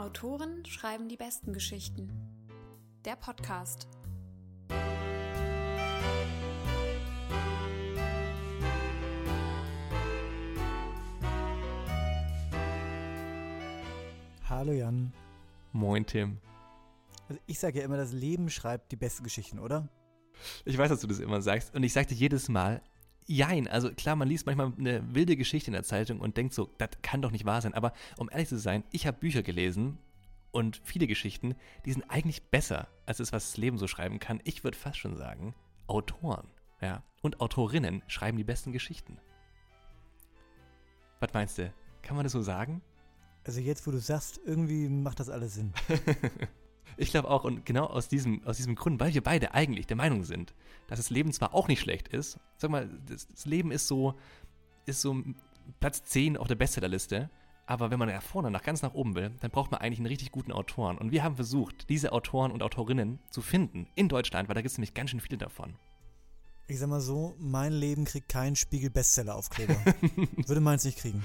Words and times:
Autoren 0.00 0.64
schreiben 0.64 1.10
die 1.10 1.18
besten 1.18 1.52
Geschichten. 1.52 2.10
Der 3.04 3.16
Podcast. 3.16 3.86
Hallo 14.48 14.72
Jan. 14.72 15.12
Moin 15.72 16.06
Tim. 16.06 16.38
Also 17.28 17.38
ich 17.44 17.58
sage 17.58 17.80
ja 17.80 17.84
immer, 17.84 17.98
das 17.98 18.12
Leben 18.12 18.48
schreibt 18.48 18.92
die 18.92 18.96
besten 18.96 19.22
Geschichten, 19.22 19.58
oder? 19.58 19.86
Ich 20.64 20.78
weiß, 20.78 20.88
dass 20.88 21.00
du 21.00 21.08
das 21.08 21.18
immer 21.18 21.42
sagst. 21.42 21.74
Und 21.74 21.82
ich 21.82 21.92
sagte 21.92 22.14
jedes 22.14 22.48
Mal, 22.48 22.80
jein. 23.26 23.68
Also 23.68 23.90
klar, 23.92 24.16
man 24.16 24.28
liest 24.28 24.46
manchmal 24.46 24.72
eine 24.78 25.14
wilde 25.14 25.36
Geschichte 25.36 25.68
in 25.68 25.74
der 25.74 25.82
Zeitung 25.82 26.20
und 26.20 26.36
denkt 26.36 26.54
so, 26.54 26.70
das 26.78 26.90
kann 27.02 27.22
doch 27.22 27.30
nicht 27.30 27.44
wahr 27.44 27.60
sein. 27.60 27.74
Aber 27.74 27.92
um 28.16 28.28
ehrlich 28.30 28.48
zu 28.48 28.58
sein, 28.58 28.84
ich 28.90 29.06
habe 29.06 29.18
Bücher 29.18 29.42
gelesen 29.42 29.98
und 30.50 30.80
viele 30.84 31.06
Geschichten, 31.06 31.54
die 31.84 31.92
sind 31.92 32.04
eigentlich 32.08 32.42
besser 32.44 32.88
als 33.06 33.18
das, 33.18 33.32
was 33.32 33.50
das 33.50 33.56
Leben 33.56 33.78
so 33.78 33.86
schreiben 33.86 34.18
kann. 34.18 34.40
Ich 34.44 34.64
würde 34.64 34.76
fast 34.76 34.98
schon 34.98 35.16
sagen, 35.16 35.54
Autoren, 35.86 36.48
ja, 36.80 37.02
und 37.22 37.40
Autorinnen 37.40 38.02
schreiben 38.06 38.36
die 38.36 38.44
besten 38.44 38.72
Geschichten. 38.72 39.18
Was 41.20 41.32
meinst 41.34 41.58
du? 41.58 41.72
Kann 42.02 42.16
man 42.16 42.24
das 42.24 42.32
so 42.32 42.42
sagen? 42.42 42.80
Also 43.44 43.60
jetzt, 43.60 43.86
wo 43.86 43.90
du 43.90 43.98
sagst, 43.98 44.40
irgendwie 44.44 44.88
macht 44.88 45.20
das 45.20 45.28
alles 45.28 45.54
Sinn. 45.54 45.72
ich 46.96 47.10
glaube 47.10 47.30
auch, 47.30 47.44
und 47.44 47.64
genau 47.64 47.86
aus 47.86 48.08
diesem, 48.08 48.44
aus 48.46 48.56
diesem 48.56 48.74
Grund, 48.74 49.00
weil 49.00 49.14
wir 49.14 49.22
beide 49.22 49.54
eigentlich 49.54 49.86
der 49.86 49.96
Meinung 49.96 50.24
sind, 50.24 50.54
dass 50.88 50.98
das 50.98 51.10
Leben 51.10 51.32
zwar 51.32 51.54
auch 51.54 51.68
nicht 51.68 51.80
schlecht 51.80 52.08
ist, 52.08 52.38
sag 52.56 52.70
mal, 52.70 52.88
das, 53.06 53.28
das 53.28 53.46
Leben 53.46 53.70
ist 53.70 53.86
so, 53.86 54.14
ist 54.86 55.00
so 55.00 55.22
Platz 55.78 56.02
10 56.04 56.36
auf 56.36 56.48
der 56.48 56.56
Bestsellerliste, 56.56 57.30
aber 57.66 57.92
wenn 57.92 58.00
man 58.00 58.08
nach 58.08 58.22
vorne, 58.22 58.50
nach 58.50 58.64
ganz 58.64 58.82
nach 58.82 58.94
oben 58.94 59.14
will, 59.14 59.30
dann 59.40 59.52
braucht 59.52 59.70
man 59.70 59.80
eigentlich 59.80 60.00
einen 60.00 60.06
richtig 60.06 60.32
guten 60.32 60.50
Autoren. 60.50 60.98
Und 60.98 61.12
wir 61.12 61.22
haben 61.22 61.36
versucht, 61.36 61.88
diese 61.88 62.12
Autoren 62.12 62.50
und 62.50 62.64
Autorinnen 62.64 63.20
zu 63.30 63.42
finden 63.42 63.86
in 63.94 64.08
Deutschland, 64.08 64.48
weil 64.48 64.56
da 64.56 64.60
gibt 64.60 64.72
es 64.72 64.78
nämlich 64.78 64.92
ganz 64.92 65.10
schön 65.10 65.20
viele 65.20 65.38
davon. 65.38 65.76
Ich 66.70 66.78
sag 66.78 66.88
mal 66.88 67.00
so, 67.00 67.34
mein 67.40 67.72
Leben 67.72 68.04
kriegt 68.04 68.28
keinen 68.28 68.54
Spiegel-Bestseller-Aufkleber. 68.54 69.74
Würde 70.46 70.60
meins 70.60 70.84
nicht 70.84 70.98
kriegen. 70.98 71.20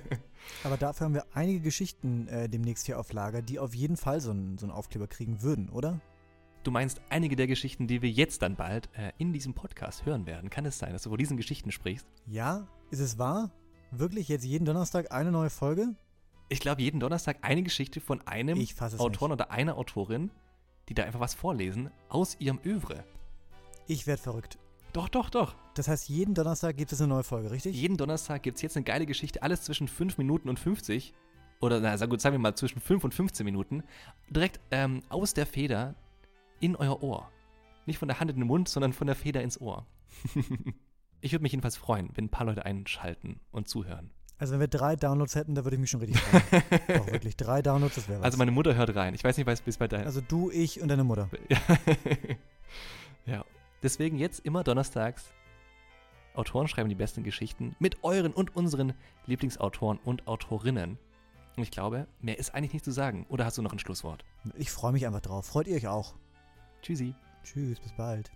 Aber 0.62 0.76
dafür 0.76 1.06
haben 1.06 1.14
wir 1.14 1.26
einige 1.34 1.58
Geschichten 1.58 2.28
äh, 2.28 2.48
demnächst 2.48 2.86
hier 2.86 3.00
auf 3.00 3.12
Lager, 3.12 3.42
die 3.42 3.58
auf 3.58 3.74
jeden 3.74 3.96
Fall 3.96 4.20
so 4.20 4.30
einen, 4.30 4.58
so 4.58 4.64
einen 4.64 4.70
Aufkleber 4.70 5.08
kriegen 5.08 5.42
würden, 5.42 5.70
oder? 5.70 6.00
Du 6.62 6.70
meinst 6.70 7.00
einige 7.10 7.34
der 7.34 7.48
Geschichten, 7.48 7.88
die 7.88 8.00
wir 8.00 8.10
jetzt 8.10 8.42
dann 8.42 8.54
bald 8.54 8.88
äh, 8.96 9.10
in 9.18 9.32
diesem 9.32 9.54
Podcast 9.54 10.06
hören 10.06 10.24
werden. 10.24 10.50
Kann 10.50 10.64
es 10.64 10.78
sein, 10.78 10.92
dass 10.92 11.02
du 11.02 11.08
vor 11.08 11.18
diesen 11.18 11.36
Geschichten 11.36 11.72
sprichst? 11.72 12.06
Ja, 12.24 12.68
ist 12.92 13.00
es 13.00 13.18
wahr? 13.18 13.50
Wirklich 13.90 14.28
jetzt 14.28 14.44
jeden 14.44 14.66
Donnerstag 14.66 15.10
eine 15.10 15.32
neue 15.32 15.50
Folge? 15.50 15.96
Ich 16.48 16.60
glaube, 16.60 16.82
jeden 16.82 17.00
Donnerstag 17.00 17.38
eine 17.42 17.64
Geschichte 17.64 18.00
von 18.00 18.24
einem 18.24 18.64
Autoren 18.98 19.30
nicht. 19.30 19.40
oder 19.40 19.50
einer 19.50 19.78
Autorin, 19.78 20.30
die 20.88 20.94
da 20.94 21.02
einfach 21.02 21.18
was 21.18 21.34
vorlesen 21.34 21.90
aus 22.08 22.36
ihrem 22.38 22.60
Övre. 22.64 23.02
Ich 23.88 24.06
werde 24.06 24.22
verrückt. 24.22 24.60
Doch, 24.92 25.08
doch, 25.08 25.30
doch. 25.30 25.54
Das 25.74 25.88
heißt, 25.88 26.08
jeden 26.08 26.34
Donnerstag 26.34 26.76
gibt 26.76 26.92
es 26.92 27.00
eine 27.00 27.08
neue 27.08 27.22
Folge, 27.22 27.50
richtig? 27.50 27.76
Jeden 27.76 27.96
Donnerstag 27.96 28.42
gibt 28.42 28.56
es 28.56 28.62
jetzt 28.62 28.76
eine 28.76 28.84
geile 28.84 29.06
Geschichte, 29.06 29.42
alles 29.42 29.62
zwischen 29.62 29.88
5 29.88 30.18
Minuten 30.18 30.48
und 30.48 30.58
50. 30.58 31.12
Oder, 31.60 31.80
na, 31.80 31.96
sag 31.96 32.10
gut, 32.10 32.20
sagen 32.20 32.34
wir 32.34 32.38
mal 32.38 32.54
zwischen 32.54 32.80
5 32.80 33.04
und 33.04 33.14
15 33.14 33.44
Minuten. 33.44 33.82
Direkt 34.30 34.60
ähm, 34.70 35.02
aus 35.08 35.34
der 35.34 35.46
Feder 35.46 35.94
in 36.60 36.76
euer 36.76 37.02
Ohr. 37.02 37.30
Nicht 37.86 37.98
von 37.98 38.08
der 38.08 38.20
Hand 38.20 38.30
in 38.30 38.38
den 38.38 38.46
Mund, 38.46 38.68
sondern 38.68 38.92
von 38.92 39.06
der 39.06 39.16
Feder 39.16 39.42
ins 39.42 39.60
Ohr. 39.60 39.86
ich 41.20 41.32
würde 41.32 41.42
mich 41.42 41.52
jedenfalls 41.52 41.76
freuen, 41.76 42.10
wenn 42.14 42.26
ein 42.26 42.30
paar 42.30 42.46
Leute 42.46 42.64
einschalten 42.64 43.40
und 43.52 43.68
zuhören. 43.68 44.10
Also 44.38 44.52
wenn 44.52 44.60
wir 44.60 44.68
drei 44.68 44.96
Downloads 44.96 45.34
hätten, 45.34 45.54
da 45.54 45.64
würde 45.64 45.76
ich 45.76 45.80
mich 45.80 45.90
schon 45.90 46.00
richtig 46.00 46.20
freuen. 46.20 46.62
Doch, 46.88 47.06
wirklich. 47.06 47.36
Drei 47.36 47.62
Downloads, 47.62 47.94
das 47.94 48.08
wäre 48.08 48.20
was. 48.20 48.24
Also 48.26 48.38
meine 48.38 48.50
Mutter 48.50 48.74
hört 48.74 48.94
rein. 48.94 49.14
Ich 49.14 49.24
weiß 49.24 49.36
nicht, 49.38 49.46
was 49.46 49.62
bis 49.62 49.78
bei 49.78 49.88
deiner. 49.88 50.04
Also 50.04 50.20
du, 50.20 50.50
ich 50.50 50.82
und 50.82 50.88
deine 50.88 51.04
Mutter. 51.04 51.30
Deswegen 53.82 54.18
jetzt 54.18 54.40
immer 54.40 54.64
donnerstags. 54.64 55.32
Autoren 56.34 56.68
schreiben 56.68 56.88
die 56.88 56.94
besten 56.94 57.22
Geschichten 57.22 57.74
mit 57.78 58.04
euren 58.04 58.32
und 58.32 58.54
unseren 58.56 58.94
Lieblingsautoren 59.26 59.98
und 60.04 60.26
Autorinnen. 60.26 60.98
Und 61.56 61.62
ich 61.62 61.70
glaube, 61.70 62.06
mehr 62.20 62.38
ist 62.38 62.54
eigentlich 62.54 62.74
nicht 62.74 62.84
zu 62.84 62.92
sagen. 62.92 63.26
Oder 63.28 63.46
hast 63.46 63.56
du 63.56 63.62
noch 63.62 63.72
ein 63.72 63.78
Schlusswort? 63.78 64.24
Ich 64.54 64.70
freue 64.70 64.92
mich 64.92 65.06
einfach 65.06 65.22
drauf. 65.22 65.46
Freut 65.46 65.66
ihr 65.66 65.76
euch 65.76 65.88
auch? 65.88 66.14
Tschüssi. 66.82 67.14
Tschüss, 67.42 67.80
bis 67.80 67.92
bald. 67.96 68.30